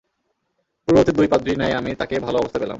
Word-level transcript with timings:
পূর্ববর্তী 0.87 1.11
দুই 1.11 1.27
পাদ্রীর 1.27 1.57
ন্যায় 1.57 1.73
আমি 1.73 1.91
তাকে 1.95 2.15
ভাল 2.19 2.35
অবস্থায় 2.35 2.61
পেলাম। 2.61 2.69